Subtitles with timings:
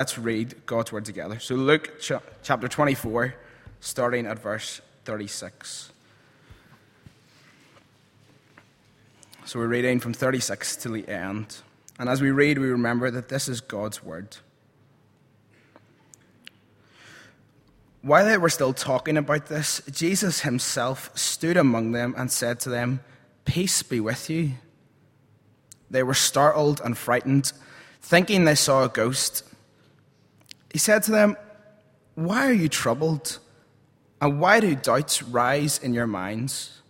[0.00, 1.38] let's read God's word together.
[1.38, 2.12] So, Luke ch-
[2.42, 3.34] chapter 24,
[3.80, 5.92] starting at verse 36.
[9.44, 11.58] So, we're reading from 36 to the end.
[11.98, 14.38] And as we read, we remember that this is God's word.
[18.00, 22.70] While they were still talking about this, Jesus himself stood among them and said to
[22.70, 23.00] them,
[23.44, 24.52] Peace be with you.
[25.90, 27.52] They were startled and frightened,
[28.00, 29.44] thinking they saw a ghost.
[30.72, 31.36] He said to them,
[32.14, 33.38] Why are you troubled?
[34.20, 36.80] And why do doubts rise in your minds?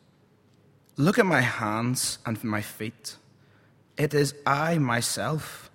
[0.96, 3.16] Look at my hands and my feet.
[3.96, 5.70] It is I myself.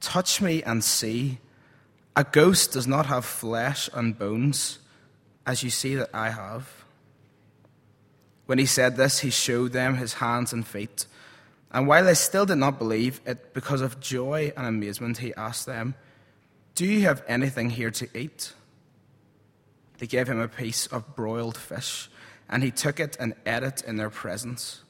[0.00, 1.38] Touch me and see.
[2.16, 4.78] A ghost does not have flesh and bones,
[5.46, 6.84] as you see that I have.
[8.46, 11.06] When he said this, he showed them his hands and feet.
[11.70, 15.66] And while they still did not believe it, because of joy and amazement, he asked
[15.66, 15.94] them,
[16.74, 18.52] Do you have anything here to eat?
[19.98, 22.08] They gave him a piece of broiled fish,
[22.48, 24.82] and he took it and ate it in their presence.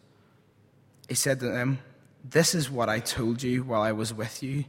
[1.08, 1.80] He said to them,
[2.24, 4.66] This is what I told you while I was with you.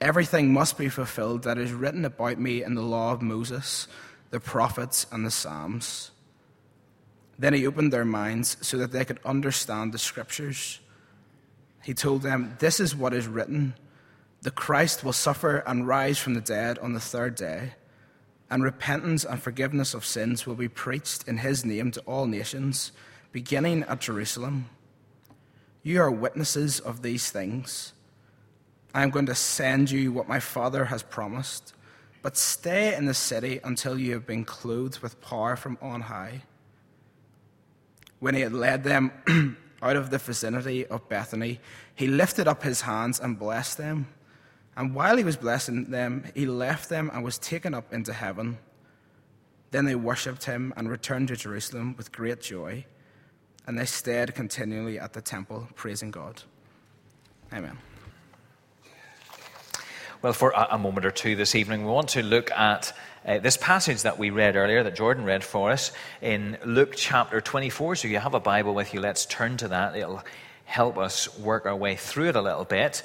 [0.00, 3.88] Everything must be fulfilled that is written about me in the law of Moses,
[4.30, 6.10] the prophets, and the Psalms.
[7.38, 10.80] Then he opened their minds so that they could understand the scriptures.
[11.82, 13.74] He told them, This is what is written
[14.44, 17.72] the Christ will suffer and rise from the dead on the third day,
[18.50, 22.92] and repentance and forgiveness of sins will be preached in his name to all nations,
[23.32, 24.68] beginning at Jerusalem.
[25.82, 27.94] You are witnesses of these things.
[28.94, 31.72] I am going to send you what my Father has promised,
[32.20, 36.42] but stay in the city until you have been clothed with power from on high.
[38.20, 39.10] When he had led them
[39.82, 41.60] out of the vicinity of Bethany,
[41.94, 44.06] he lifted up his hands and blessed them.
[44.76, 48.58] And while he was blessing them, he left them and was taken up into heaven.
[49.70, 52.84] Then they worshipped him and returned to Jerusalem with great joy.
[53.66, 56.42] And they stayed continually at the temple, praising God.
[57.52, 57.78] Amen.
[60.22, 62.94] Well, for a, moment or two this evening, we want to look at
[63.26, 65.92] uh, this passage that we read earlier, that Jordan read for us,
[66.22, 67.96] in Luke chapter 24.
[67.96, 69.94] So you have a Bible with you, let's turn to that.
[69.94, 70.22] It'll
[70.64, 73.02] help us work our way through it a little bit.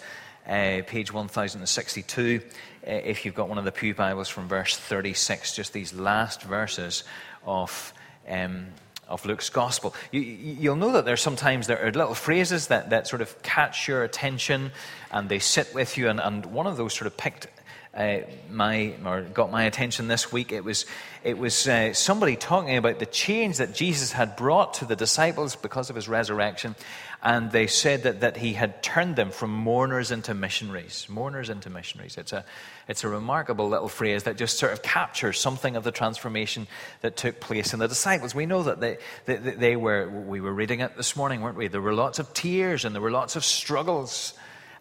[0.50, 5.56] Uh, page 1062, uh, if you've got one of the Pew Bibles from verse 36,
[5.56, 7.04] just these last verses
[7.46, 7.94] of.
[8.28, 8.68] Um,
[9.08, 9.96] of Luke's gospel.
[10.12, 13.88] You, will know that there's sometimes there are little phrases that, that sort of catch
[13.88, 14.70] your attention
[15.12, 16.10] and they sit with you.
[16.10, 17.48] And, and one of those sort of picked
[17.94, 18.20] uh,
[18.52, 20.52] my or got my attention this week.
[20.52, 20.86] It was
[21.24, 25.56] it was uh, somebody talking about the change that Jesus had brought to the disciples
[25.56, 26.76] because of his resurrection,
[27.24, 31.08] and they said that, that he had turned them from mourners into missionaries.
[31.10, 32.16] Mourners into missionaries.
[32.16, 32.46] It's a
[32.88, 36.68] it's a remarkable little phrase that just sort of captures something of the transformation
[37.02, 38.36] that took place in the disciples.
[38.36, 41.68] We know that they, they, they were we were reading it this morning, weren't we?
[41.68, 44.34] There were lots of tears and there were lots of struggles,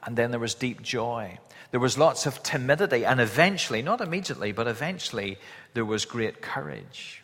[0.04, 1.38] and then there was deep joy.
[1.70, 5.38] There was lots of timidity, and eventually, not immediately, but eventually,
[5.74, 7.22] there was great courage.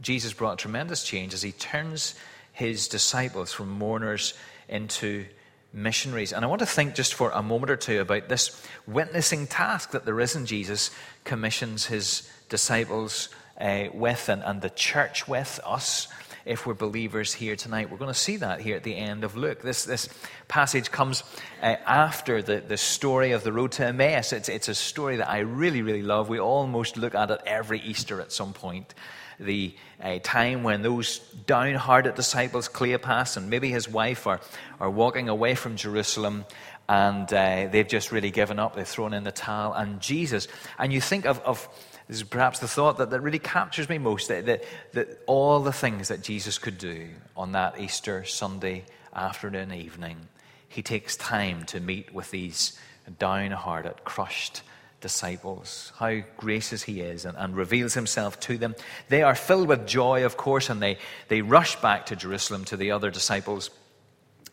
[0.00, 2.14] Jesus brought tremendous change as he turns
[2.52, 4.34] his disciples from mourners
[4.68, 5.24] into
[5.72, 6.32] missionaries.
[6.32, 9.92] And I want to think just for a moment or two about this witnessing task
[9.92, 10.90] that the risen Jesus
[11.24, 16.08] commissions his disciples uh, with and, and the church with us
[16.44, 17.90] if we're believers here tonight.
[17.90, 19.62] We're going to see that here at the end of Luke.
[19.62, 20.08] This, this
[20.48, 21.22] passage comes
[21.62, 24.32] uh, after the, the story of the road to Emmaus.
[24.32, 26.28] It's, it's a story that I really, really love.
[26.28, 28.94] We almost look at it every Easter at some point.
[29.40, 34.40] The uh, time when those downhearted disciples, Cleopas and maybe his wife, are,
[34.78, 36.44] are walking away from Jerusalem
[36.88, 38.76] and uh, they've just really given up.
[38.76, 39.72] They've thrown in the towel.
[39.72, 40.48] And Jesus,
[40.78, 41.68] and you think of, of
[42.08, 45.72] is perhaps the thought that, that really captures me most that, that, that all the
[45.72, 50.28] things that Jesus could do on that Easter Sunday afternoon, evening,
[50.68, 52.78] he takes time to meet with these
[53.18, 54.62] downhearted, crushed
[55.00, 55.92] disciples.
[55.96, 58.74] How gracious he is and, and reveals himself to them.
[59.08, 60.96] They are filled with joy, of course, and they,
[61.28, 63.70] they rush back to Jerusalem to the other disciples.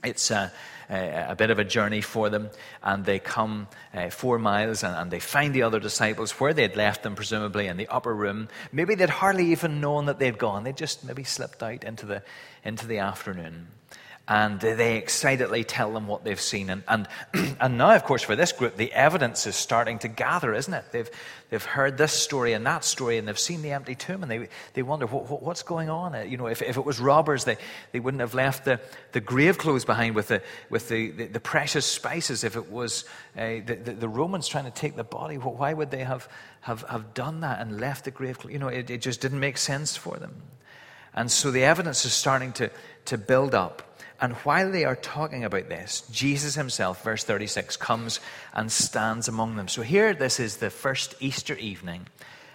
[0.04, 0.32] It's.
[0.32, 0.50] Uh,
[0.90, 2.50] uh, a bit of a journey for them,
[2.82, 6.76] and they come uh, four miles and, and, they find the other disciples where they'd
[6.76, 8.48] left them, presumably in the upper room.
[8.72, 10.64] Maybe they'd hardly even known that they'd gone.
[10.64, 12.24] They'd just maybe slipped out into the,
[12.64, 13.68] into the afternoon.
[14.30, 16.70] And they excitedly tell them what they've seen.
[16.70, 17.08] And, and,
[17.60, 20.86] and now, of course, for this group, the evidence is starting to gather, isn't it?
[20.92, 21.10] They've,
[21.50, 24.48] they've heard this story and that story, and they've seen the empty tomb, and they,
[24.76, 26.30] they wonder what, what's going on.
[26.30, 27.58] You know, if, if it was robbers, they,
[27.92, 28.80] they wouldn't have left the,
[29.14, 32.44] the grave clothes behind with the, with the, the, the precious spices.
[32.44, 33.06] If it was
[33.36, 36.30] uh, the, the, the, Romans trying to take the body, why would they have,
[36.62, 38.54] have, have done that and left the grave clothes?
[38.54, 40.44] You know, it, it just didn't make sense for them.
[41.16, 42.70] And so the evidence is starting to,
[43.06, 43.89] to build up.
[44.22, 48.20] And while they are talking about this, Jesus himself, verse 36, comes
[48.54, 49.68] and stands among them.
[49.68, 52.08] So here, this is the first Easter evening,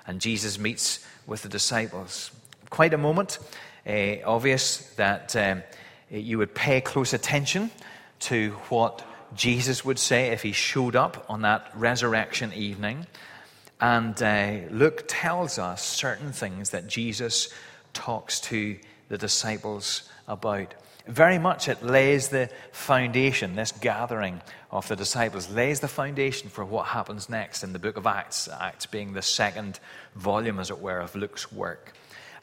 [0.07, 2.31] and Jesus meets with the disciples.
[2.69, 3.39] Quite a moment.
[3.87, 5.63] Uh, obvious that um,
[6.11, 7.71] you would pay close attention
[8.19, 13.07] to what Jesus would say if he showed up on that resurrection evening.
[13.81, 17.49] And uh, Luke tells us certain things that Jesus
[17.93, 18.79] talks to
[19.09, 20.75] the disciples about.
[21.07, 24.41] Very much it lays the foundation, this gathering
[24.71, 28.49] of the disciples lays the foundation for what happens next in the book of Acts,
[28.49, 29.81] Acts being the second
[30.17, 31.93] volume, as it were, of Luke's work.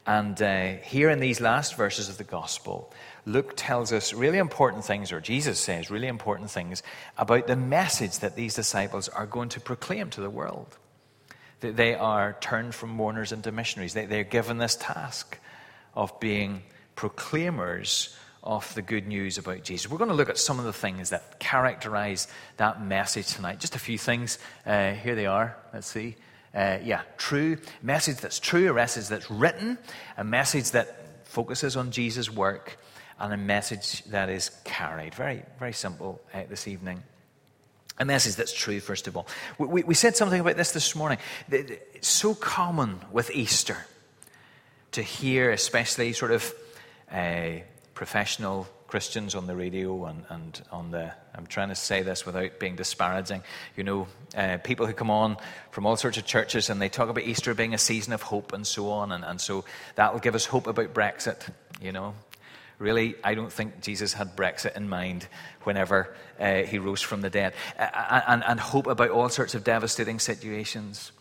[0.05, 2.91] And uh, here in these last verses of the gospel,
[3.25, 6.83] Luke tells us really important things, or Jesus says really important things,
[7.17, 10.77] about the message that these disciples are going to proclaim to the world.
[11.59, 13.93] That they are turned from mourners into missionaries.
[13.93, 15.39] They, are given this task
[15.95, 16.63] of being
[16.95, 19.89] proclaimers of the good news about Jesus.
[19.89, 22.27] We're going to look at some of the things that characterize
[22.57, 23.59] that message tonight.
[23.59, 24.39] Just a few things.
[24.65, 25.55] Uh, here they are.
[25.73, 26.15] Let's see.
[26.53, 27.57] Uh, yeah, true.
[27.81, 29.77] Message that's true, a message that's written,
[30.17, 32.77] a message that focuses on Jesus' work,
[33.19, 35.13] and a message that is carried.
[35.13, 37.03] Very, very simple uh, this evening.
[37.99, 39.27] A message that's true, first of all.
[39.59, 41.19] We, we, we said something about this this morning.
[41.49, 43.77] It's so common with Easter
[44.93, 46.53] to hear, especially sort of
[47.11, 47.59] uh,
[48.01, 52.57] professional Christians on the radio and, and on the, I'm trying to say this without
[52.57, 53.43] being disparaging,
[53.77, 55.37] you know, uh, people who come on
[55.69, 58.53] from all sorts of churches and they talk about Easter being a season of hope
[58.53, 59.11] and so on.
[59.11, 59.65] And, and so
[59.97, 61.47] that will give us hope about Brexit,
[61.79, 62.15] you know.
[62.79, 65.27] Really, I don't think Jesus had Brexit in mind
[65.61, 67.53] whenever uh, he rose from the dead.
[67.77, 71.11] And, and hope about all sorts of devastating situations.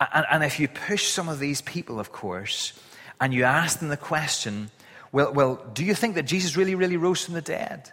[0.00, 2.72] And, and if you push some of these people, of course,
[3.20, 4.70] and you ask them the question,
[5.14, 7.92] well, well, do you think that Jesus really, really rose from the dead?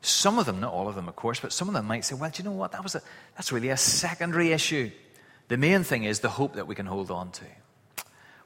[0.00, 2.16] Some of them, not all of them, of course, but some of them might say,
[2.16, 2.72] well, do you know what?
[2.72, 3.02] That was a,
[3.36, 4.90] that's really a secondary issue.
[5.46, 7.44] The main thing is the hope that we can hold on to.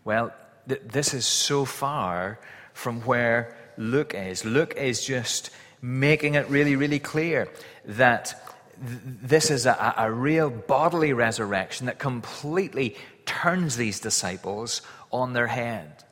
[0.05, 0.31] Well,
[0.69, 2.39] th- this is so far
[2.75, 4.45] from where Luke is.
[4.45, 5.49] Luke is just
[5.81, 7.49] making it really, really clear
[7.87, 8.35] that
[8.87, 12.95] th- this is a, a real bodily resurrection that completely
[13.25, 16.05] turns these disciples on their head.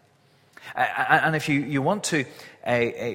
[0.75, 2.25] And if you, you want to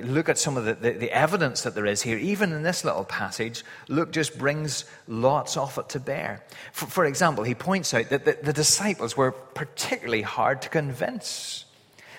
[0.03, 2.83] look at some of the, the, the, evidence that there is here, even in this
[2.83, 6.44] little passage, Luke just brings lots of it to bear.
[6.71, 11.65] For, for example, he points out that the, the, disciples were particularly hard to convince.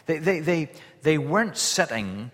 [0.07, 0.71] They, they, they,
[1.03, 2.31] they weren't sitting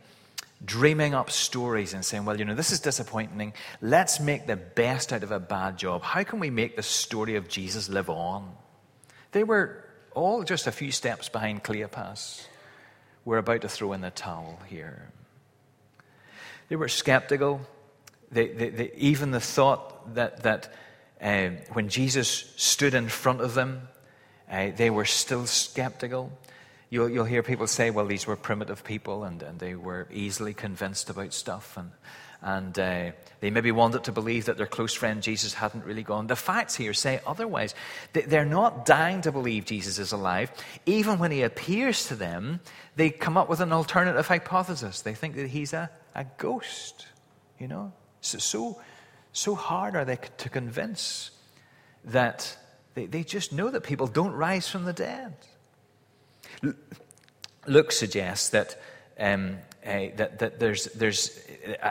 [0.63, 3.55] dreaming up stories and saying, well, you know, this is disappointing.
[3.81, 6.03] Let's make the best out of a bad job.
[6.03, 8.53] How can we make the story of Jesus live on?
[9.33, 9.83] They were
[10.15, 12.45] all just a few steps behind Cleopas
[13.31, 15.09] we're about to throw in the towel here.
[16.69, 17.61] They were skeptical.
[18.33, 20.75] They, they, they, even the thought that, that
[21.23, 23.83] uh, when Jesus stood in front of them,
[24.51, 26.33] uh, they were still skeptical.
[26.91, 30.53] You'll, you'll hear people say, well, these were primitive people and, and they were easily
[30.53, 31.77] convinced about stuff.
[31.77, 31.93] And,
[32.43, 33.11] and uh,
[33.41, 36.27] they maybe wanted to believe that their close friend Jesus hadn't really gone.
[36.27, 37.75] The facts here say otherwise.
[38.13, 40.51] They're not dying to believe Jesus is alive.
[40.87, 42.61] Even when he appears to them,
[42.97, 45.03] they come up with an alternative hypothesis.
[45.03, 47.07] They think that he's a, a ghost,
[47.59, 47.93] you know?
[48.23, 48.81] So, so,
[49.33, 51.31] so hard are they to convince
[52.05, 52.57] that
[52.95, 55.35] they, they just know that people don't rise from the dead.
[57.67, 58.81] Luke suggests that
[59.19, 61.41] um, uh, that, that there's, there's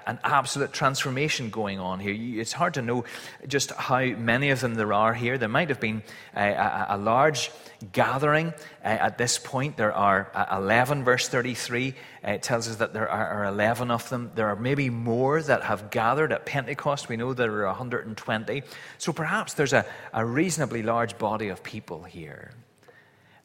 [0.05, 2.15] an absolute transformation going on here.
[2.39, 3.05] It's hard to know
[3.47, 5.37] just how many of them there are here.
[5.37, 6.03] There might have been
[6.35, 7.51] a, a, a large
[7.91, 8.53] gathering
[8.83, 9.77] uh, at this point.
[9.77, 11.95] There are uh, 11, verse 33.
[12.23, 14.31] Uh, it tells us that there are 11 of them.
[14.35, 17.09] There are maybe more that have gathered at Pentecost.
[17.09, 18.63] We know there are 120.
[18.97, 22.51] So perhaps there's a, a reasonably large body of people here.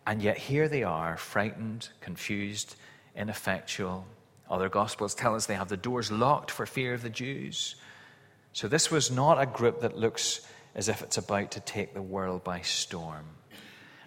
[0.07, 2.77] And yet here they are, frightened, confused,
[3.17, 4.07] ineffectual
[4.49, 7.77] other Gospels tell us they have the doors locked for fear of the Jews.
[8.53, 10.41] So this was not a group that looks
[10.75, 13.25] as if it's about to take the world by storm.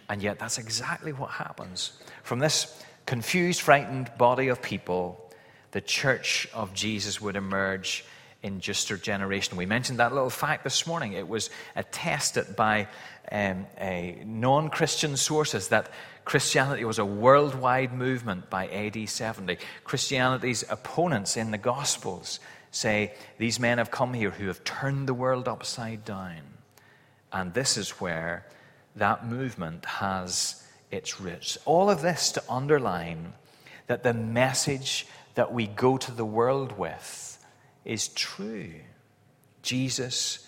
[0.10, 1.92] And yet, that's exactly what happens.
[2.24, 5.32] From this confused, frightened body of people,
[5.72, 8.06] the church of Jesus would emerge
[8.44, 9.58] in just a generation.
[9.58, 11.14] We mentioned that little fact this morning.
[11.14, 12.88] It was attested by
[13.32, 13.66] um,
[14.26, 15.92] non Christian sources that
[16.28, 19.60] Christianity was a worldwide movement by AD 70.
[19.86, 25.14] Christianity's opponents in the Gospels say these men have come here who have turned the
[25.14, 26.42] world upside down.
[27.32, 28.46] And this is where
[28.98, 31.58] that movement has its roots.
[31.64, 33.32] All of this to underline
[33.88, 37.42] that the message that we go to the world with
[37.86, 38.74] is true.
[39.62, 40.46] Jesus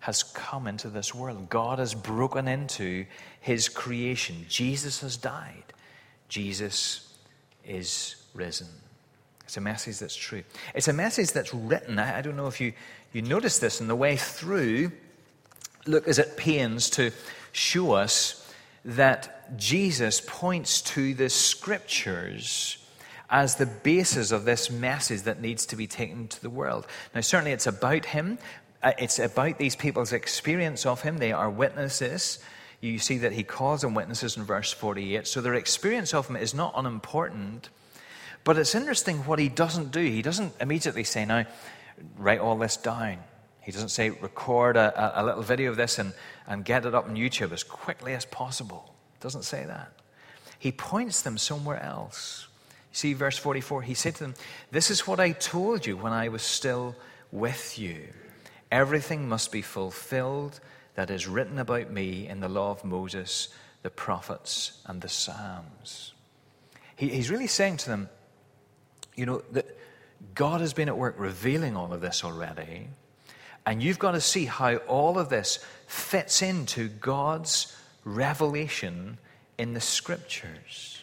[0.00, 1.48] has come into this world.
[1.50, 3.06] God has broken into
[3.40, 4.46] his creation.
[4.48, 5.64] Jesus has died.
[6.28, 7.14] Jesus
[7.66, 8.68] is risen.
[9.44, 10.42] It's a message that's true.
[10.74, 11.98] It's a message that's written.
[11.98, 12.72] I, don't know if you,
[13.12, 14.92] you notice this in the way through.
[15.86, 17.10] Look as it pains to
[17.52, 18.36] show us
[18.84, 22.78] that Jesus points to the scriptures
[23.28, 26.86] as the basis of this message that needs to be taken to the world.
[27.14, 28.38] Now, certainly it's about him,
[28.82, 31.18] Uh, it's about these people's experience of him.
[31.18, 32.38] They are witnesses.
[32.80, 35.26] You see that he calls them witnesses in verse 48.
[35.26, 37.68] So their experience of him is not unimportant.
[38.42, 40.00] But it's interesting what he doesn't do.
[40.00, 41.44] He doesn't immediately say, Now,
[42.16, 43.18] write all this down.
[43.60, 46.14] He doesn't say, Record a, a little video of this and,
[46.46, 48.94] and get it up on YouTube as quickly as possible.
[49.20, 49.92] Doesn't say that.
[50.58, 52.48] He points them somewhere else.
[52.92, 54.34] See, verse 44, he said to them,
[54.70, 56.96] This is what I told you when I was still
[57.30, 58.08] with you.
[58.70, 60.60] Everything must be fulfilled
[60.94, 63.48] that is written about me in the law of Moses,
[63.82, 66.12] the prophets, and the Psalms.
[66.96, 68.08] He, he's really saying to them,
[69.16, 69.76] you know, that
[70.34, 72.88] God has been at work revealing all of this already,
[73.66, 79.18] and you've got to see how all of this fits into God's revelation
[79.58, 80.99] in the scriptures.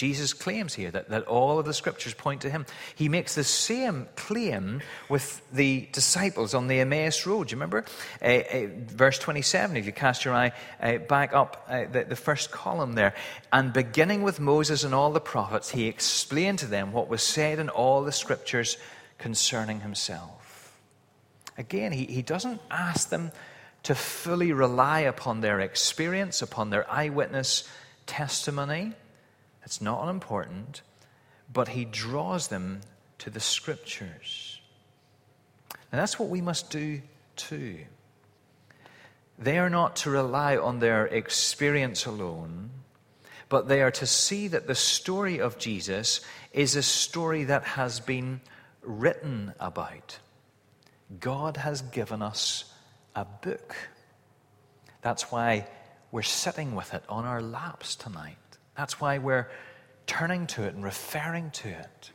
[0.00, 2.64] Jesus claims here that, that all of the scriptures point to him.
[2.94, 4.80] He makes the same claim
[5.10, 7.48] with the disciples on the Emmaus Road.
[7.48, 7.84] Do you remember?
[8.22, 12.16] Uh, uh, verse 27, if you cast your eye uh, back up uh, the, the
[12.16, 13.14] first column there.
[13.52, 17.58] And beginning with Moses and all the prophets, he explained to them what was said
[17.58, 18.78] in all the scriptures
[19.18, 20.80] concerning himself.
[21.58, 23.32] Again, he, he doesn't ask them
[23.82, 27.68] to fully rely upon their experience, upon their eyewitness
[28.06, 28.94] testimony.
[29.64, 30.82] It's not unimportant,
[31.52, 32.80] but he draws them
[33.18, 34.60] to the scriptures.
[35.92, 37.02] And that's what we must do
[37.36, 37.78] too.
[39.38, 42.70] They are not to rely on their experience alone,
[43.48, 46.20] but they are to see that the story of Jesus
[46.52, 48.40] is a story that has been
[48.82, 50.18] written about.
[51.18, 52.72] God has given us
[53.16, 53.74] a book.
[55.02, 55.66] That's why
[56.12, 58.36] we're sitting with it on our laps tonight.
[58.80, 59.46] That's why we're
[60.06, 62.10] turning to it and referring to it.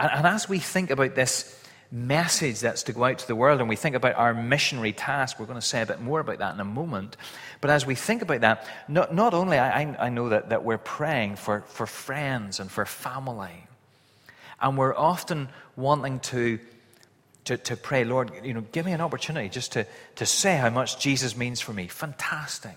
[0.00, 3.60] And, and, as we think about this message that's to go out to the world
[3.60, 6.38] and we think about our missionary task, we're going to say a bit more about
[6.38, 7.16] that in a moment.
[7.60, 10.76] But as we think about that, not, not only I, I know that, that we're
[10.76, 13.68] praying for, for friends and for family,
[14.60, 16.58] and we're often wanting to
[17.44, 20.70] to, to pray, Lord, you know, give me an opportunity just to, to say how
[20.70, 21.86] much Jesus means for me.
[21.86, 22.76] Fantastic.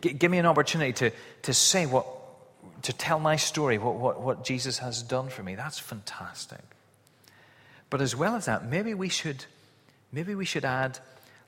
[0.00, 1.10] G- give me an opportunity to,
[1.42, 2.06] to say what,
[2.82, 5.54] to tell my story, what, what, what Jesus has done for me.
[5.54, 6.60] That's fantastic.
[7.90, 9.44] But as well as that, maybe we should,
[10.12, 10.98] maybe we should add,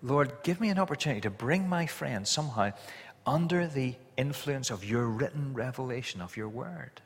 [0.02, 2.72] Lord, give me an opportunity to bring my friends somehow
[3.26, 7.00] under the influence of your written revelation of your word.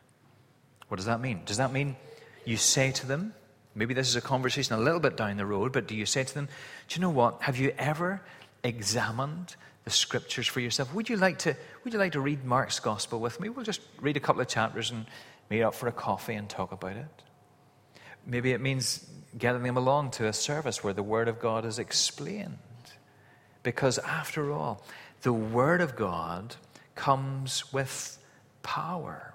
[0.88, 1.42] What does that mean?
[1.44, 1.96] Does that mean
[2.44, 3.34] you say to them,
[3.74, 6.24] maybe this is a conversation a little bit down the road, but do you say
[6.24, 6.48] to them,
[6.88, 7.42] Do you know what?
[7.42, 8.22] Have you ever
[8.62, 10.92] examined the scriptures for yourself.
[10.94, 13.48] Would you like to, would you like to read Mark's gospel with me?
[13.50, 15.06] We'll just read a couple of chapters and
[15.50, 17.22] meet up for a coffee and talk about it.
[18.26, 21.78] Maybe it means getting them along to a service where the Word of God is
[21.78, 22.58] explained.
[23.62, 24.84] Because after all,
[25.22, 26.56] the Word of God
[26.94, 28.18] comes with
[28.62, 29.34] power.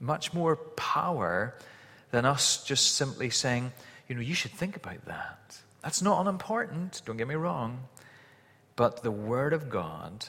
[0.00, 1.54] Much more power
[2.10, 3.72] than us just simply saying,
[4.08, 5.58] you know, you should think about that.
[5.82, 7.84] That's not unimportant, don't get me wrong.
[8.76, 10.26] But the Word of God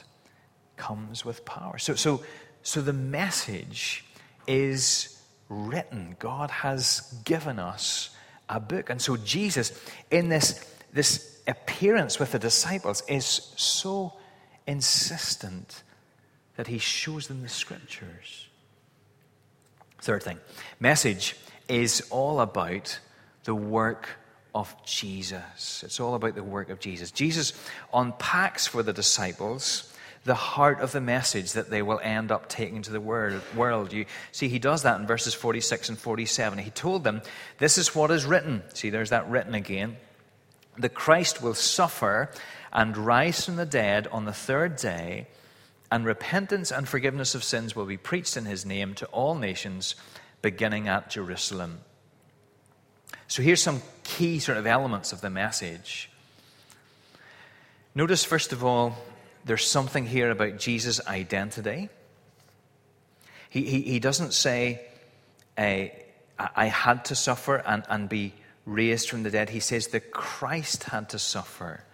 [0.76, 1.78] comes with power.
[1.78, 2.22] So, so,
[2.62, 4.04] so the message
[4.46, 6.16] is written.
[6.18, 8.10] God has given us
[8.48, 8.90] a book.
[8.90, 9.72] And so Jesus,
[10.10, 13.26] in this, this appearance with the disciples, is
[13.56, 14.12] so
[14.66, 15.82] insistent
[16.56, 18.48] that he shows them the scriptures.
[20.00, 20.38] Third thing,
[20.78, 21.36] message
[21.68, 22.98] is all about
[23.44, 24.08] the work
[24.56, 25.84] of Jesus.
[25.84, 27.10] It's all about the work of Jesus.
[27.10, 27.52] Jesus
[27.92, 29.92] unpacks for the disciples
[30.24, 33.92] the heart of the message that they will end up taking to the world.
[33.92, 36.58] You see, he does that in verses 46 and 47.
[36.58, 37.22] He told them,
[37.58, 38.64] This is what is written.
[38.74, 39.98] See, there's that written again.
[40.76, 42.32] The Christ will suffer
[42.72, 45.28] and rise from the dead on the third day,
[45.92, 49.94] and repentance and forgiveness of sins will be preached in his name to all nations,
[50.42, 51.82] beginning at Jerusalem.
[53.28, 56.10] So here's some key sort of elements of the message.
[57.94, 58.96] Notice, first of all,
[59.44, 61.88] there's something here about Jesus' identity.
[63.48, 64.82] He, he, he doesn't say,
[65.56, 65.86] uh,
[66.38, 68.34] I had to suffer and, and be
[68.66, 69.48] raised from the dead.
[69.48, 71.84] He says that Christ had to suffer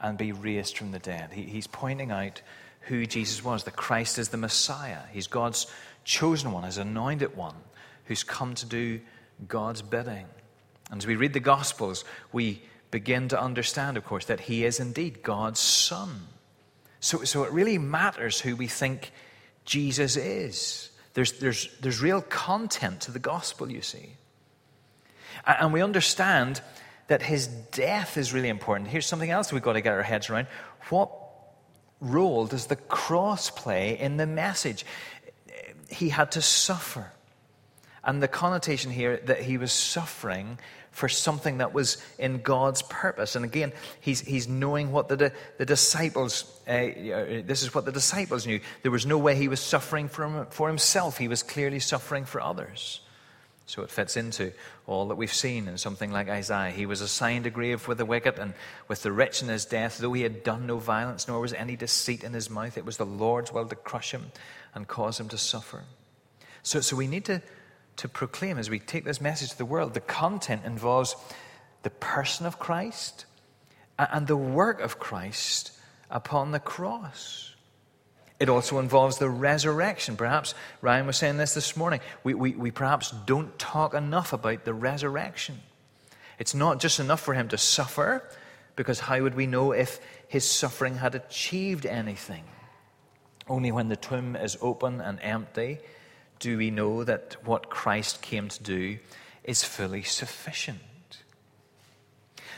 [0.00, 1.32] and be raised from the dead.
[1.32, 2.40] He, he's pointing out
[2.82, 3.64] who Jesus was.
[3.64, 5.00] The Christ is the Messiah.
[5.12, 5.66] He's God's
[6.04, 7.56] chosen one, his anointed one,
[8.04, 9.00] who's come to do
[9.46, 10.26] God's bidding.
[10.90, 14.80] And as we read the Gospels, we begin to understand, of course, that he is
[14.80, 16.26] indeed God's Son.
[17.00, 19.12] So, so it really matters who we think
[19.64, 20.90] Jesus is.
[21.14, 24.14] There's, there's, there's real content to the gospel, you see.
[25.46, 26.60] And we understand
[27.08, 28.88] that his death is really important.
[28.88, 30.46] Here's something else we've got to get our heads around.
[30.88, 31.10] What
[32.00, 34.84] role does the cross play in the message?
[35.88, 37.12] He had to suffer.
[38.04, 40.58] And the connotation here that he was suffering
[40.98, 43.36] for something that was in God's purpose.
[43.36, 46.90] And again, he's, he's knowing what the, the disciples, uh,
[47.44, 48.58] this is what the disciples knew.
[48.82, 52.40] There was no way he was suffering for, for himself, he was clearly suffering for
[52.40, 53.00] others.
[53.66, 54.52] So it fits into
[54.86, 56.72] all that we've seen in something like Isaiah.
[56.72, 58.54] He was assigned a grave with the wicked and
[58.88, 61.76] with the rich in his death, though he had done no violence, nor was any
[61.76, 62.76] deceit in his mouth.
[62.76, 64.32] It was the Lord's will to crush him
[64.74, 65.84] and cause him to suffer.
[66.64, 67.40] So, so we need to
[67.98, 69.94] to proclaim as we take this message to the world.
[69.94, 71.14] The content involves
[71.82, 73.26] the person of Christ
[73.98, 75.72] and the work of Christ
[76.10, 77.54] upon the cross.
[78.38, 80.16] It also involves the resurrection.
[80.16, 82.00] Perhaps Ryan was saying this this morning.
[82.22, 85.60] We, we, we perhaps don't talk enough about the resurrection.
[86.38, 88.22] It's not just enough for him to suffer,
[88.76, 92.44] because how would we know if his suffering had achieved anything?
[93.48, 95.80] Only when the tomb is open and empty
[96.38, 98.98] do we know that what Christ came to do
[99.44, 100.78] is fully sufficient.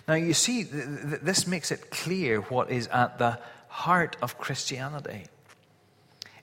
[0.09, 4.39] Now, you see, th- th- this makes it clear what is at the heart of
[4.39, 5.25] Christianity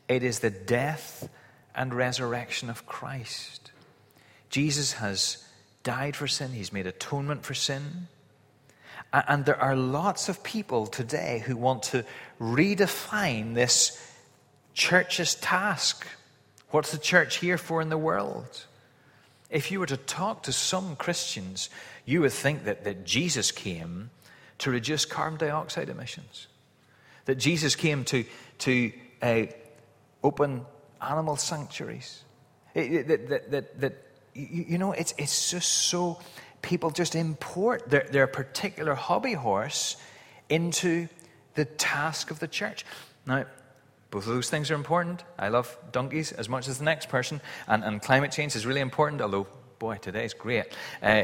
[0.08, 1.28] it is the death
[1.76, 3.72] and resurrection of Christ.
[4.50, 5.46] Jesus has
[5.84, 8.08] died for sin, He's made atonement for sin.
[9.12, 12.06] And there are lots of people today who want to
[12.40, 14.02] redefine this
[14.74, 16.06] church's task
[16.70, 18.66] What's the church here for in the world?
[19.50, 21.70] If you were to talk to some Christians,
[22.06, 24.10] you would think that, that Jesus came
[24.58, 26.48] to reduce carbon dioxide emissions,
[27.26, 28.26] that Jesus came to,
[28.60, 29.44] to uh,
[30.24, 30.66] open
[31.02, 32.24] animal sanctuaries.
[32.74, 34.04] It, that, that, that, that,
[34.34, 36.20] you know, it's, it's just so
[36.62, 39.96] people just import their, their particular hobby horse
[40.50, 41.08] into
[41.56, 42.86] the task of the church.
[43.26, 43.46] Now,
[44.10, 45.24] both of those things are important.
[45.38, 48.82] I love donkeys as much as the next person, and, and climate change is really
[48.82, 49.48] important, although,
[49.80, 50.66] boy, today's great.
[51.02, 51.24] Uh,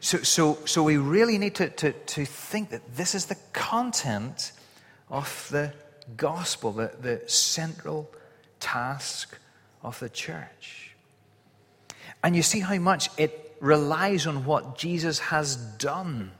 [0.00, 4.52] so, so, so we really need to, to, to think that this is the content
[5.10, 5.72] of the
[6.16, 8.08] gospel, the, the central
[8.60, 9.36] task
[9.82, 10.94] of the church.
[12.22, 16.32] And you see how much it relies on what Jesus has done.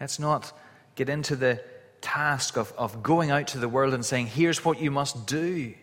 [0.00, 0.52] Let's not
[0.94, 1.62] get into the
[2.04, 5.74] task of, of going out to the world and saying, here's what you must do.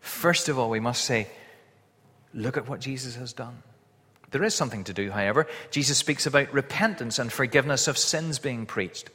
[0.00, 1.28] First of all, we must say,
[2.34, 3.62] look at what Jesus has done.
[4.32, 5.46] There is something to do, however.
[5.70, 9.10] Jesus speaks about repentance and forgiveness of sins being preached.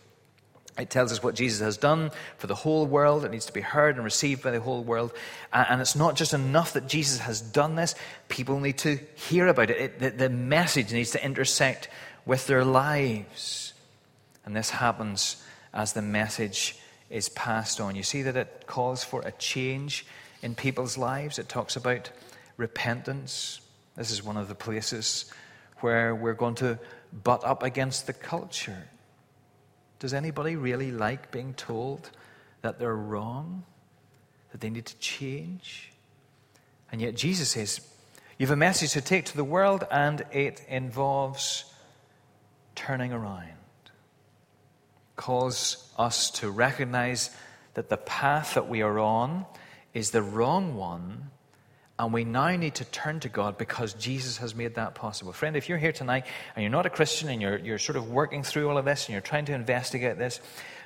[0.80, 3.26] It tells us what Jesus has done for the whole world.
[3.26, 5.14] It needs to be heard and received by the whole world.
[5.52, 7.94] And it's not just enough that Jesus has done this,
[8.28, 9.78] people need to hear about it.
[9.78, 11.90] it the, the message needs to intersect
[12.26, 13.74] with their lives.
[14.46, 16.78] And this happens as the message
[17.10, 17.96] is passed on.
[17.96, 20.06] You see that it calls for a change
[20.42, 21.40] in people's lives.
[21.40, 22.12] It talks about
[22.58, 23.62] repentance.
[23.96, 25.32] This is one of the places
[25.80, 26.80] where we're going to
[27.12, 28.88] butt up against the culture.
[30.00, 32.10] Does anybody really like being told
[32.62, 33.64] that they're wrong,
[34.52, 35.92] that they need to change?
[36.92, 37.82] And yet Jesus says,
[38.38, 41.66] You have a message to take to the world, and it involves
[42.76, 43.63] turning around
[45.16, 47.30] calls us to recognize
[47.74, 49.46] that the path that we are on
[49.94, 51.30] is the wrong one,
[52.00, 55.32] and we now need to turn to God because Jesus has made that possible.
[55.32, 58.10] Friend, if you're here tonight and you're not a Christian and you're, you're sort of
[58.10, 60.42] working through all of this and you're trying to investigate this,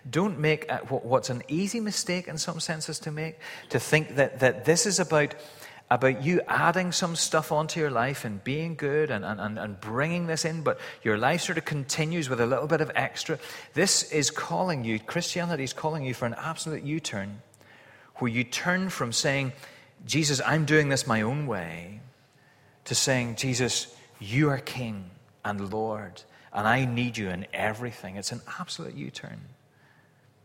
[0.09, 4.65] don't make what's an easy mistake in some senses to make, to think that, that
[4.65, 5.33] this is about,
[5.89, 10.27] about you adding some stuff onto your life and being good and, and, and bringing
[10.27, 13.39] this in, but your life sort of continues with a little bit of extra.
[13.73, 17.41] This is calling you, Christianity is calling you for an absolute U turn,
[18.15, 19.53] where you turn from saying,
[20.05, 22.01] Jesus, I'm doing this my own way,
[22.85, 25.09] to saying, Jesus, you are King
[25.45, 26.21] and Lord,
[26.51, 28.17] and I need you in everything.
[28.17, 29.39] It's an absolute U turn.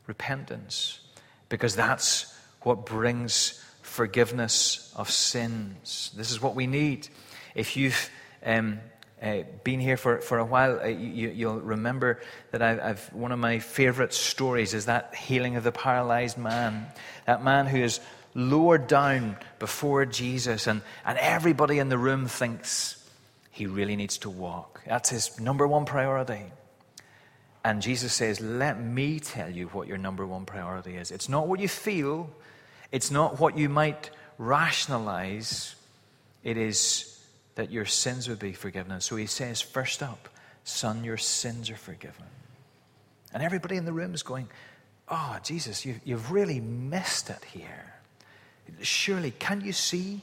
[0.07, 1.01] Repentance,
[1.49, 3.62] because that's what brings
[3.93, 6.11] forgiveness of sins.
[6.17, 7.09] This is what we need.
[7.55, 8.11] If you've
[8.45, 8.81] um,
[9.23, 12.21] uh, been here for, for a while, uh, you, will remember
[12.53, 16.87] that I've, I've, one of my favorite stories is that healing of the paralyzed man.
[17.27, 18.01] That man who is
[18.35, 22.97] lowered down before Jesus, and, and everybody in the room thinks
[23.51, 24.81] he really needs to walk.
[24.87, 26.45] That's his number one priority.
[27.63, 31.11] And Jesus says, Let me tell you what your number one priority is.
[31.11, 32.31] It's not what you feel,
[32.93, 35.75] it's not what you might rationalize,
[36.45, 37.21] it is
[37.55, 38.93] that your sins would be forgiven.
[38.93, 40.29] And so he says, First up,
[40.65, 42.27] son, your sins are forgiven.
[43.35, 44.49] And everybody in the room is going,
[45.09, 47.95] Oh, Jesus, you, you've really missed it here.
[48.81, 50.21] Surely, can you see?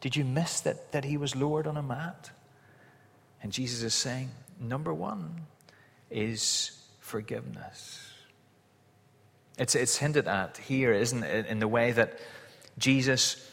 [0.00, 2.30] Did you miss that, that he was lowered on a mat?
[3.42, 5.46] And Jesus is saying, number one
[6.10, 8.09] is forgiveness.
[9.60, 12.18] It's, it's hinted at here, isn't it, in the way that
[12.78, 13.46] Jesus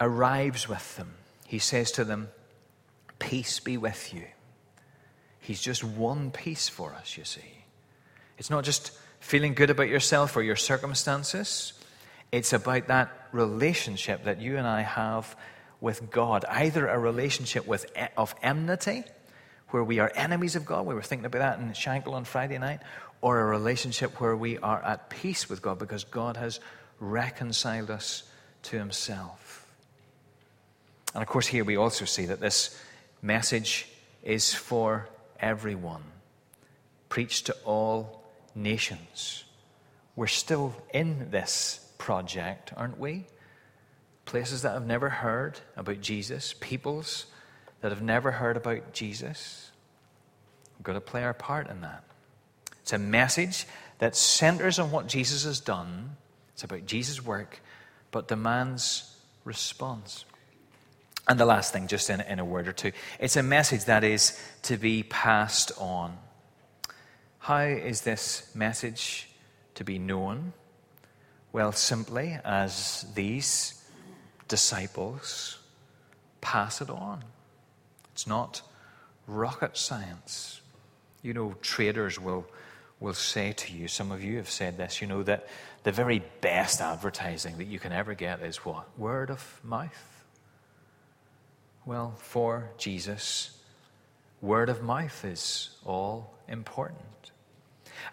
[0.00, 1.16] arrives with them.
[1.46, 2.28] He says to them,
[3.18, 4.24] Peace be with you.
[5.38, 7.64] He's just won peace for us, you see.
[8.38, 11.74] It's not just feeling good about yourself or your circumstances.
[12.32, 15.36] It's about that relationship that you and I have
[15.82, 16.46] with God.
[16.48, 17.84] Either a relationship with,
[18.16, 19.04] of enmity,
[19.70, 20.86] where we are enemies of God.
[20.86, 22.80] We were thinking about that in Shankill on Friday night.
[23.20, 26.60] Or a relationship where we are at peace with God because God has
[27.00, 28.22] reconciled us
[28.64, 29.66] to Himself.
[31.14, 32.78] And of course, here we also see that this
[33.22, 33.88] message
[34.22, 35.08] is for
[35.40, 36.04] everyone,
[37.08, 39.44] preached to all nations.
[40.16, 43.26] We're still in this project, aren't we?
[44.24, 47.26] Places that have never heard about Jesus, peoples
[47.80, 49.70] that have never heard about Jesus.
[50.76, 52.04] We've got to play our part in that.
[52.88, 53.66] It's a message
[53.98, 56.16] that centers on what Jesus has done,
[56.54, 57.60] it's about Jesus' work,
[58.10, 60.24] but demands response.
[61.28, 64.04] And the last thing, just in, in a word or two, it's a message that
[64.04, 66.16] is to be passed on.
[67.40, 69.28] How is this message
[69.74, 70.54] to be known?
[71.52, 73.84] Well, simply as these
[74.48, 75.58] disciples
[76.40, 77.22] pass it on.
[78.12, 78.62] It's not
[79.26, 80.62] rocket science.
[81.20, 82.46] You know, traders will,
[83.00, 85.46] will say to you, some of you have said this, you know, that
[85.84, 88.86] the very best advertising that you can ever get is what?
[88.98, 90.24] Word of mouth.
[91.86, 93.58] Well, for Jesus,
[94.40, 97.00] word of mouth is all important.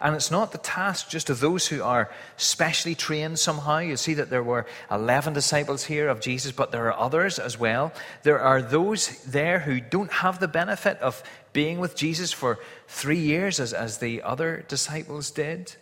[0.00, 3.78] And it's not the task just of those who are specially trained somehow.
[3.78, 7.58] You see that there were 11 disciples here of Jesus, but there are others as
[7.58, 7.92] well.
[8.22, 13.18] There are those there who don't have the benefit of being with Jesus for three
[13.18, 15.74] years, as, as the other disciples did.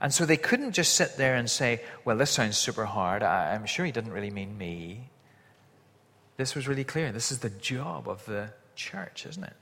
[0.00, 3.22] And so they couldn't just sit there and say, Well, this sounds super hard.
[3.22, 5.08] I, I'm sure he didn't really mean me.
[6.36, 7.10] This was really clear.
[7.10, 9.56] This is the job of the church, isn't it?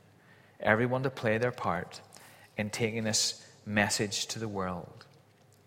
[0.61, 2.01] Everyone to play their part
[2.59, 5.05] in taking this message to the world.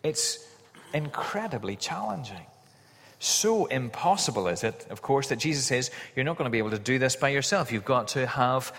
[0.01, 0.39] It's
[0.93, 2.45] incredibly challenging.
[3.19, 6.71] So impossible is it, of course, that Jesus says you're not going to be able
[6.71, 7.71] to do this by yourself.
[7.71, 8.73] You've got to have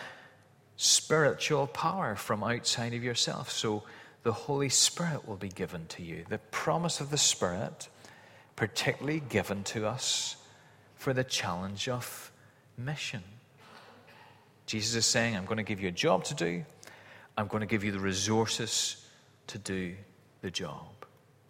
[0.76, 3.50] spiritual power from outside of yourself.
[3.50, 3.82] So
[4.22, 6.24] the Holy Spirit will be given to you.
[6.28, 7.88] The promise of the Spirit,
[8.56, 10.36] particularly given to us
[10.96, 12.32] for the challenge of
[12.78, 13.22] mission.
[14.64, 16.64] Jesus is saying, I'm going to give you a job to do.
[17.36, 19.06] I'm going to give you the resources
[19.50, 19.94] to do
[20.42, 20.86] the job.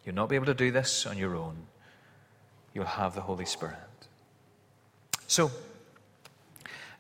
[0.05, 1.57] You'll not be able to do this on your own.
[2.75, 3.77] You'll have the Holy Spirit.
[5.27, 5.51] So,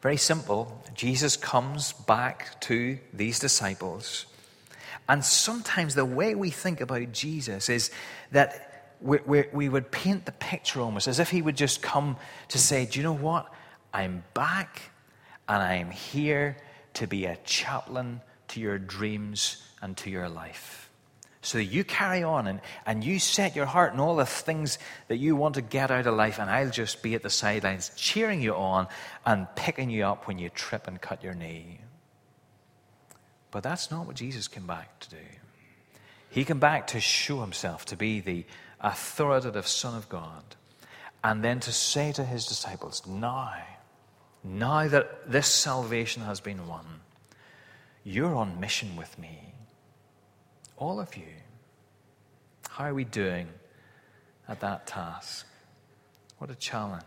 [0.02, 0.82] very simple.
[0.94, 4.26] Jesus comes back to these disciples.
[5.08, 7.90] And sometimes the way we think about Jesus is
[8.32, 12.16] that we, we, we, would paint the picture almost as if he would just come
[12.48, 13.52] to say, Do you know what?
[13.92, 14.82] I'm back
[15.48, 16.56] and I'm here
[16.94, 20.89] to be a chaplain to your dreams and to your life.
[21.42, 25.16] So you carry on and, and you set your heart on all the things that
[25.16, 28.42] you want to get out of life, and I'll just be at the sidelines cheering
[28.42, 28.88] you on
[29.24, 31.80] and picking you up when you trip and cut your knee.
[33.50, 35.16] But that's not what Jesus came back to do.
[36.28, 38.44] He came back to show himself to be the
[38.80, 40.44] authoritative Son of God,
[41.24, 43.54] and then to say to his disciples, Now,
[44.44, 46.84] now that this salvation has been won,
[48.04, 49.54] you're on mission with me.
[50.80, 51.28] All of you.
[52.70, 53.48] How are we doing
[54.48, 55.46] at that task?
[56.38, 57.04] What a challenge.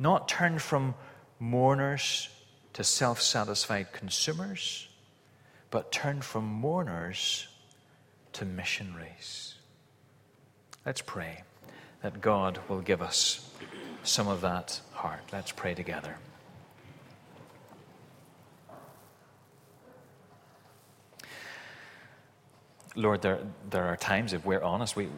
[0.00, 0.96] Not turn from
[1.38, 2.28] mourners
[2.72, 4.88] to self satisfied consumers,
[5.70, 7.46] but turn from mourners
[8.32, 9.54] to missionaries.
[10.84, 11.44] Let's pray
[12.02, 13.48] that God will give us
[14.02, 15.20] some of that heart.
[15.32, 16.16] Let's pray together.
[22.96, 25.08] Lord, there, there are times, if we're honest, we,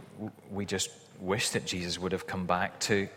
[0.50, 3.08] we just wish that Jesus would have come back to,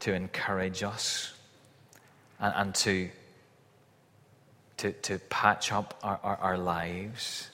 [0.00, 1.32] to encourage us
[2.38, 3.08] and, and to,
[4.76, 7.50] to, to patch up our, our, our lives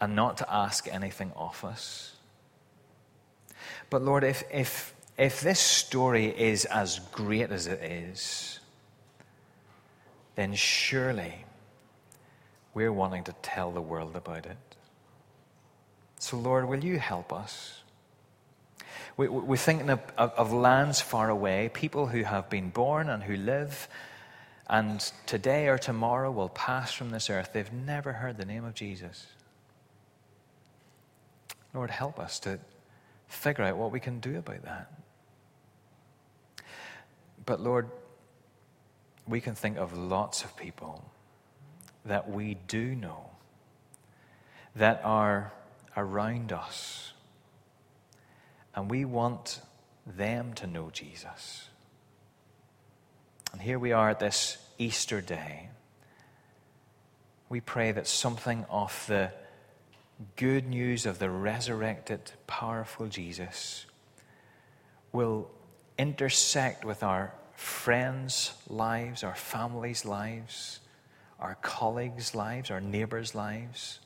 [0.00, 2.14] and not to ask anything of us.
[3.90, 8.60] But Lord, if, if, if this story is as great as it is,
[10.36, 11.44] then surely
[12.74, 14.56] we're wanting to tell the world about it.
[16.18, 17.82] So, Lord, will you help us?
[19.16, 23.22] We, we're thinking of, of, of lands far away, people who have been born and
[23.22, 23.88] who live,
[24.68, 27.50] and today or tomorrow will pass from this earth.
[27.52, 29.26] They've never heard the name of Jesus.
[31.72, 32.58] Lord, help us to
[33.28, 34.92] figure out what we can do about that.
[37.44, 37.88] But Lord,
[39.26, 41.04] we can think of lots of people
[42.04, 43.30] that we do know
[44.74, 45.52] that are
[45.96, 47.12] around us.
[48.74, 49.60] And we want
[50.06, 51.68] them to know Jesus.
[53.52, 55.70] And here we are at this Easter day.
[57.48, 59.32] We pray that something of the
[60.36, 63.86] good news of the resurrected, powerful Jesus
[65.12, 65.50] will
[65.96, 70.80] intersect with our friends' lives, our families' lives,
[71.40, 74.00] our colleagues' lives, our neighbors' lives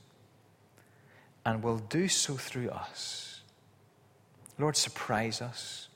[1.44, 3.40] and will do so through us.
[4.59, 5.88] Lord, surprise us.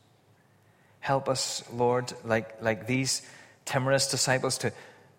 [1.01, 3.23] Help us, Lord, like, like these
[3.67, 4.73] timorous disciples, to,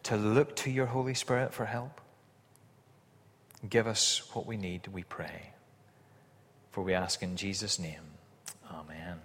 [0.03, 2.01] to look to your Holy Spirit for help.
[3.69, 5.53] Give us what we need, we pray.
[6.71, 8.01] For we ask in Jesus' name.
[8.71, 9.19] Amen.